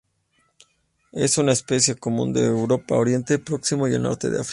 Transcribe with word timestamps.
Es 1.11 1.37
una 1.37 1.51
especie 1.51 1.93
común 1.93 2.33
de 2.33 2.43
Europa, 2.47 2.95
Oriente 2.95 3.37
próximo 3.37 3.87
y 3.87 3.93
el 3.93 4.01
norte 4.01 4.31
de 4.31 4.39
África. 4.39 4.49